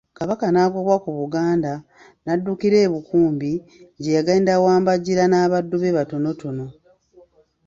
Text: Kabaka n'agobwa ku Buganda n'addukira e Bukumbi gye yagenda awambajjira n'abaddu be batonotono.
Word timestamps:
Kabaka 0.17 0.45
n'agobwa 0.51 0.95
ku 1.03 1.09
Buganda 1.19 1.71
n'addukira 2.23 2.77
e 2.85 2.87
Bukumbi 2.93 3.51
gye 4.01 4.15
yagenda 4.17 4.51
awambajjira 4.57 5.23
n'abaddu 5.27 5.75
be 5.81 5.95
batonotono. 5.97 6.65